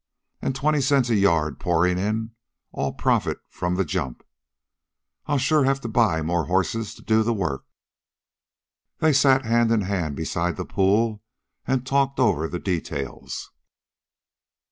[0.41, 2.31] An' twenty cents a yard pourin' in,
[2.71, 4.25] all profit, from the jump.
[5.27, 7.65] I'll sure have to buy more horses to do the work."
[8.97, 11.21] They sat hand in hand beside the pool
[11.67, 13.51] and talked over the details.